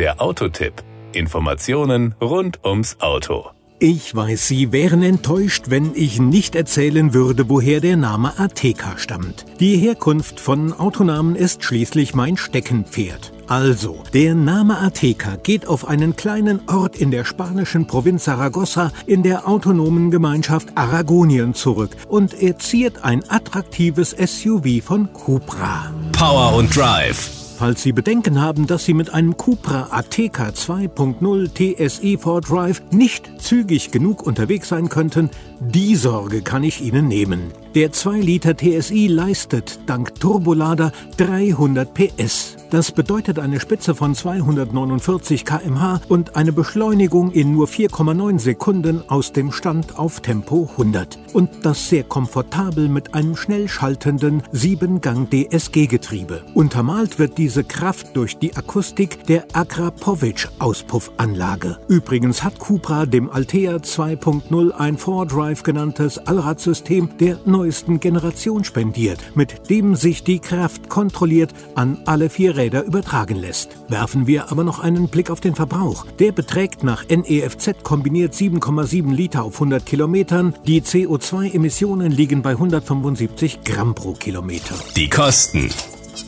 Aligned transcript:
Der 0.00 0.22
Autotipp. 0.22 0.72
Informationen 1.12 2.14
rund 2.22 2.64
ums 2.64 2.96
Auto. 3.00 3.50
Ich 3.80 4.16
weiß, 4.16 4.48
Sie 4.48 4.72
wären 4.72 5.02
enttäuscht, 5.02 5.64
wenn 5.68 5.92
ich 5.94 6.18
nicht 6.18 6.54
erzählen 6.54 7.12
würde, 7.12 7.50
woher 7.50 7.80
der 7.80 7.98
Name 7.98 8.32
Ateca 8.38 8.96
stammt. 8.96 9.44
Die 9.60 9.76
Herkunft 9.76 10.40
von 10.40 10.72
Autonamen 10.72 11.36
ist 11.36 11.64
schließlich 11.64 12.14
mein 12.14 12.38
Steckenpferd. 12.38 13.34
Also, 13.46 14.02
der 14.14 14.34
Name 14.34 14.78
Ateca 14.78 15.36
geht 15.36 15.66
auf 15.66 15.86
einen 15.86 16.16
kleinen 16.16 16.66
Ort 16.66 16.96
in 16.96 17.10
der 17.10 17.26
spanischen 17.26 17.86
Provinz 17.86 18.24
Saragossa 18.24 18.92
in 19.04 19.22
der 19.22 19.46
autonomen 19.46 20.10
Gemeinschaft 20.10 20.68
Aragonien 20.76 21.52
zurück 21.52 21.94
und 22.08 22.32
er 22.40 22.58
ziert 22.58 23.04
ein 23.04 23.22
attraktives 23.28 24.12
SUV 24.12 24.82
von 24.82 25.12
Cupra. 25.12 25.92
Power 26.12 26.54
und 26.54 26.74
Drive. 26.74 27.39
Falls 27.60 27.82
Sie 27.82 27.92
Bedenken 27.92 28.40
haben, 28.40 28.66
dass 28.66 28.86
Sie 28.86 28.94
mit 28.94 29.12
einem 29.12 29.36
Cupra 29.36 29.88
Ateca 29.90 30.48
2.0 30.48 31.76
TSI 31.76 32.16
4 32.16 32.40
Drive 32.40 32.82
nicht 32.90 33.30
zügig 33.38 33.90
genug 33.90 34.22
unterwegs 34.22 34.70
sein 34.70 34.88
könnten, 34.88 35.28
die 35.60 35.94
Sorge 35.94 36.40
kann 36.40 36.64
ich 36.64 36.80
Ihnen 36.80 37.06
nehmen. 37.06 37.52
Der 37.74 37.92
2 37.92 38.20
Liter 38.20 38.56
TSI 38.56 39.08
leistet 39.08 39.78
dank 39.84 40.18
Turbolader 40.18 40.92
300 41.18 41.92
PS. 41.92 42.59
Das 42.70 42.90
bedeutet 42.92 43.38
eine 43.40 43.58
Spitze 43.58 43.96
von 43.96 44.14
249 44.14 45.44
km/h 45.44 46.02
und 46.08 46.36
eine 46.36 46.52
Beschleunigung 46.52 47.32
in 47.32 47.52
nur 47.52 47.66
4,9 47.66 48.38
Sekunden 48.38 49.02
aus 49.08 49.32
dem 49.32 49.50
Stand 49.50 49.98
auf 49.98 50.20
Tempo 50.20 50.68
100. 50.70 51.18
Und 51.32 51.50
das 51.64 51.88
sehr 51.88 52.04
komfortabel 52.04 52.88
mit 52.88 53.12
einem 53.12 53.34
schnell 53.34 53.66
schaltenden 53.66 54.44
7-Gang 54.54 55.28
DSG-Getriebe. 55.28 56.44
Untermalt 56.54 57.18
wird 57.18 57.38
diese 57.38 57.64
Kraft 57.64 58.16
durch 58.16 58.38
die 58.38 58.56
Akustik 58.56 59.26
der 59.26 59.46
Akrapovic-Auspuffanlage. 59.52 61.76
Übrigens 61.88 62.44
hat 62.44 62.60
Cupra 62.60 63.04
dem 63.04 63.30
Altea 63.30 63.78
2.0 63.78 64.70
ein 64.70 64.96
4Drive 64.96 65.64
genanntes 65.64 66.18
Allradsystem 66.18 67.08
der 67.18 67.40
neuesten 67.46 67.98
Generation 67.98 68.62
spendiert, 68.62 69.32
mit 69.34 69.68
dem 69.70 69.96
sich 69.96 70.22
die 70.22 70.38
Kraft 70.38 70.88
kontrolliert 70.88 71.52
an 71.74 71.98
alle 72.06 72.30
vier 72.30 72.59
Räder 72.60 72.84
übertragen 72.84 73.36
lässt. 73.36 73.70
Werfen 73.88 74.26
wir 74.26 74.50
aber 74.50 74.64
noch 74.64 74.80
einen 74.80 75.08
Blick 75.08 75.30
auf 75.30 75.40
den 75.40 75.54
Verbrauch. 75.54 76.04
Der 76.18 76.32
beträgt 76.32 76.84
nach 76.84 77.08
NEFZ 77.08 77.82
kombiniert 77.82 78.34
7,7 78.34 79.14
Liter 79.14 79.44
auf 79.44 79.54
100 79.54 79.86
Kilometern. 79.86 80.54
Die 80.66 80.82
CO2-Emissionen 80.82 82.12
liegen 82.12 82.42
bei 82.42 82.50
175 82.50 83.64
Gramm 83.64 83.94
pro 83.94 84.12
Kilometer. 84.12 84.74
Die 84.94 85.08
Kosten. 85.08 85.70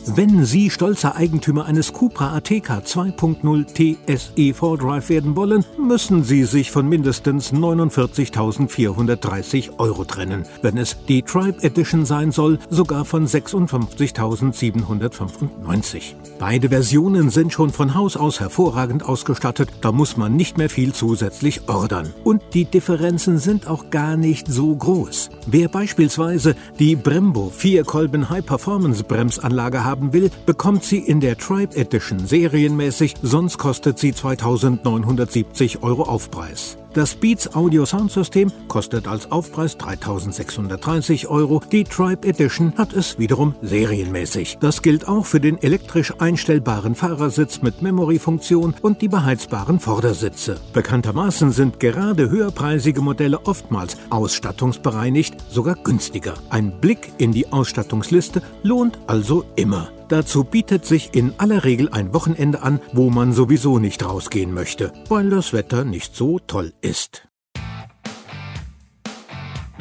Wenn 0.05 0.43
Sie 0.43 0.69
stolzer 0.69 1.15
Eigentümer 1.15 1.63
eines 1.65 1.93
Cupra 1.93 2.35
Ateca 2.35 2.79
2.0 2.79 3.67
TSE 3.67 4.33
4Drive 4.35 5.07
werden 5.07 5.37
wollen, 5.37 5.63
müssen 5.77 6.25
Sie 6.25 6.43
sich 6.43 6.71
von 6.71 6.89
mindestens 6.89 7.53
49.430 7.53 9.79
Euro 9.79 10.03
trennen. 10.03 10.43
Wenn 10.61 10.77
es 10.77 10.97
die 11.07 11.21
Tribe 11.21 11.63
Edition 11.63 12.05
sein 12.05 12.33
soll, 12.33 12.59
sogar 12.69 13.05
von 13.05 13.25
56.795. 13.25 16.15
Beide 16.37 16.67
Versionen 16.67 17.29
sind 17.29 17.53
schon 17.53 17.69
von 17.69 17.95
Haus 17.95 18.17
aus 18.17 18.41
hervorragend 18.41 19.03
ausgestattet, 19.03 19.69
da 19.79 19.93
muss 19.93 20.17
man 20.17 20.35
nicht 20.35 20.57
mehr 20.57 20.69
viel 20.69 20.91
zusätzlich 20.91 21.69
ordern. 21.69 22.13
Und 22.25 22.43
die 22.53 22.65
Differenzen 22.65 23.37
sind 23.37 23.67
auch 23.67 23.89
gar 23.89 24.17
nicht 24.17 24.49
so 24.49 24.75
groß. 24.75 25.29
Wer 25.47 25.69
beispielsweise 25.69 26.57
die 26.77 26.97
Brembo 26.97 27.53
4-Kolben 27.57 28.29
High 28.29 28.45
Performance 28.45 29.05
Bremsanlage 29.05 29.85
haben 29.93 30.11
will, 30.11 30.31
bekommt 30.47 30.83
sie 30.83 30.97
in 30.97 31.19
der 31.19 31.37
Tribe 31.37 31.75
Edition 31.75 32.25
serienmäßig, 32.25 33.13
sonst 33.21 33.59
kostet 33.59 33.99
sie 33.99 34.11
2970 34.11 35.83
Euro 35.83 36.03
Aufpreis. 36.03 36.79
Das 36.93 37.15
Beats 37.15 37.55
Audio 37.55 37.87
Soundsystem 37.87 38.51
kostet 38.67 39.07
als 39.07 39.31
Aufpreis 39.31 39.77
3630 39.77 41.27
Euro. 41.27 41.59
Die 41.71 41.83
Tribe 41.83 42.27
Edition 42.27 42.73
hat 42.77 42.93
es 42.93 43.17
wiederum 43.17 43.55
serienmäßig. 43.63 44.57
Das 44.59 44.83
gilt 44.83 45.07
auch 45.07 45.25
für 45.25 45.39
den 45.39 45.59
elektrisch 45.61 46.13
einstellbaren 46.19 46.93
Fahrersitz 46.93 47.63
mit 47.63 47.81
Memory-Funktion 47.81 48.75
und 48.83 49.01
die 49.01 49.07
beheizbaren 49.07 49.79
Vordersitze. 49.79 50.57
Bekanntermaßen 50.73 51.51
sind 51.51 51.79
gerade 51.79 52.29
höherpreisige 52.29 53.01
Modelle 53.01 53.39
oftmals 53.47 53.97
ausstattungsbereinigt 54.11 55.35
sogar 55.49 55.75
günstiger. 55.75 56.35
Ein 56.51 56.79
Blick 56.79 57.11
in 57.17 57.31
die 57.31 57.51
Ausstattungsliste 57.51 58.43
lohnt 58.61 58.99
also 59.07 59.45
immer. 59.55 59.82
Dazu 60.13 60.43
bietet 60.43 60.85
sich 60.85 61.15
in 61.15 61.33
aller 61.39 61.63
Regel 61.63 61.89
ein 61.89 62.13
Wochenende 62.13 62.61
an, 62.61 62.79
wo 62.91 63.09
man 63.09 63.33
sowieso 63.33 63.79
nicht 63.79 64.05
rausgehen 64.05 64.53
möchte, 64.53 64.93
weil 65.09 65.31
das 65.31 65.53
Wetter 65.53 65.85
nicht 65.85 66.15
so 66.15 66.37
toll 66.37 66.71
ist. 66.81 67.27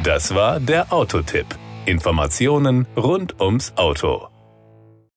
Das 0.02 0.34
war 0.34 0.58
der 0.58 0.90
Autotipp. 0.90 1.44
Informationen 1.84 2.86
rund 2.96 3.42
ums 3.42 3.74
Auto. 3.76 4.31